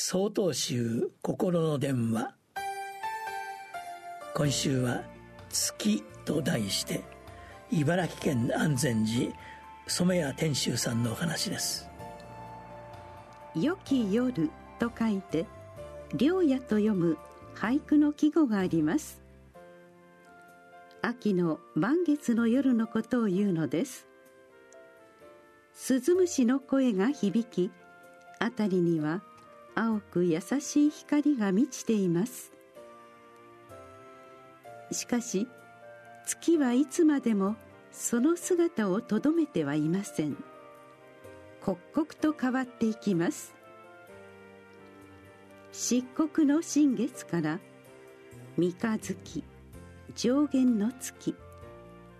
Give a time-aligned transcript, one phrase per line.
[0.00, 2.32] 総統集心の電話。
[4.32, 5.02] 今週は
[5.50, 7.02] 「月」と題して
[7.72, 9.34] 茨城県安全寺
[9.88, 11.90] 染谷天秀さんのお話です
[13.60, 15.46] 「良き夜」と書いて
[16.16, 17.18] 「良夜」と読む
[17.56, 19.20] 俳句の季語があります。
[21.02, 24.06] 秋の満月の夜のことを言うのです。
[25.72, 27.72] スズムシの声が響き
[28.38, 29.24] 辺りには
[29.80, 32.50] 青く優しい光が満ちています。
[34.90, 35.46] しかし
[36.26, 37.54] 月はいつまでも
[37.92, 40.36] その姿をとどめてはいません。
[41.60, 43.54] 刻々と変わっていきます。
[45.70, 47.60] 漆黒の新月から
[48.56, 49.44] 三日月
[50.16, 51.36] 上限の月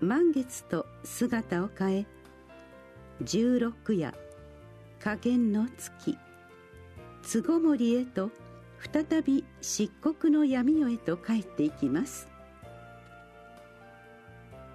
[0.00, 2.06] 満月と姿を変え
[3.22, 4.14] 十六夜
[5.00, 6.16] 加減の月
[7.28, 8.30] 巣ごもりへと
[8.90, 12.26] 再び漆黒の闇夜へと帰っていきます。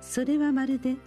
[0.02, 0.98] それはまるで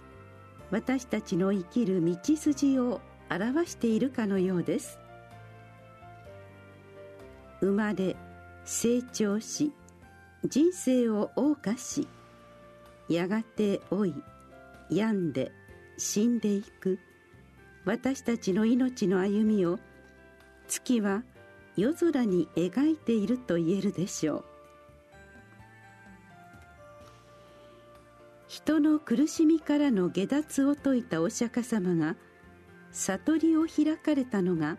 [0.71, 2.99] 私たちの生きる道筋を
[3.31, 4.99] 表しているかのようです。
[7.61, 8.17] 生まれ
[8.65, 9.71] 成長し
[10.43, 12.09] 人生を謳歌し
[13.07, 14.13] やがて老い
[14.89, 15.53] 病んで
[15.97, 16.99] 死んでいく
[17.85, 19.79] 私たちの命の歩みを
[20.67, 21.23] 月は
[21.77, 24.45] 夜空に描いていると言えるでしょう。
[28.47, 32.15] 人の苦しみからの下脱を説いたお釈迦様が
[32.91, 34.77] 悟りを開かれたのが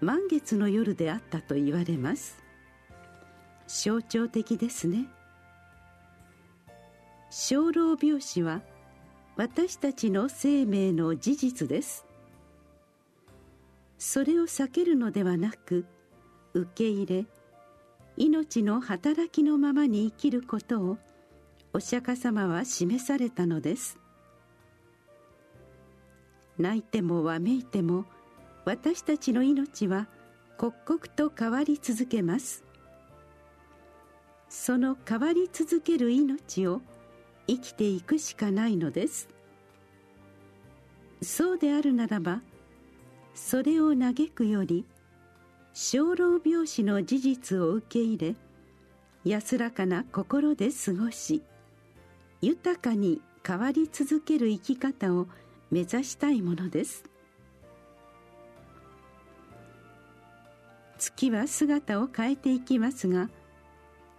[0.00, 2.42] 満月の夜であったと言われます。
[3.68, 5.06] 象徴的ですね。
[7.30, 8.62] 生老病死は
[9.36, 12.04] 私たちの生命の事実です。
[13.98, 15.86] それを避けるのではなく
[16.54, 17.26] 受け入れ
[18.16, 20.98] 命の働きのままに生きることを
[21.72, 23.98] お釈迦様は示されたのです。
[26.56, 28.04] 泣いてもわめいても
[28.64, 30.06] 私たちの命は
[30.56, 32.62] 刻々と変わり続けます。
[34.48, 36.80] その変わり続ける命を
[37.48, 39.28] 生きていくしかないのです。
[41.20, 42.42] そうであるならば
[43.34, 44.86] それを嘆くより
[45.76, 48.36] 生老病死の事実を受け入れ
[49.24, 51.42] 安らかな心で過ごし
[52.40, 55.26] 豊かに変わり続ける生き方を
[55.72, 57.02] 目指したいものです。
[60.96, 63.28] 月は姿を変えていきますが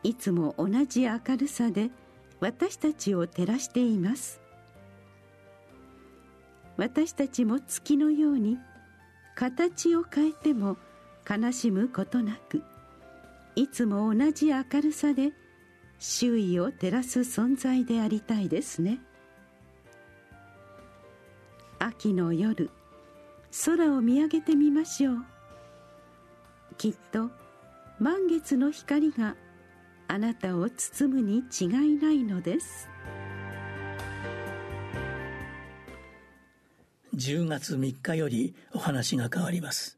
[0.03, 1.89] いつも同じ明るさで
[2.41, 4.41] 私たちを照らしています。
[6.75, 8.57] 私たちも月のように
[9.35, 10.75] 形を変えても
[11.27, 12.61] 悲しむことなく
[13.55, 15.31] いつも同じ明るさで
[15.97, 18.99] 周囲を照らす存在でありたいですね。
[21.79, 22.69] 秋の夜
[23.65, 25.17] 空を見上げてみましょう。
[26.77, 27.29] きっと
[27.99, 29.35] 満月の光が
[30.07, 32.89] あなたを包むに違いないのです。
[37.15, 39.97] 10月3日よりお話が変わります。